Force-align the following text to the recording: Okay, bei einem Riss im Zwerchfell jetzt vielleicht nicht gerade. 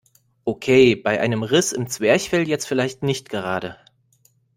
Okay, 0.45 0.95
bei 0.95 1.19
einem 1.21 1.43
Riss 1.43 1.71
im 1.73 1.85
Zwerchfell 1.87 2.47
jetzt 2.47 2.65
vielleicht 2.65 3.03
nicht 3.03 3.29
gerade. 3.29 3.77